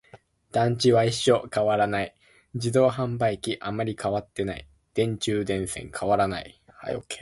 [0.51, 2.15] 団地は一緒、変わらない。
[2.55, 4.67] 自動販売機、あまり変わっていない。
[4.95, 6.59] 電柱、電線、変わらない。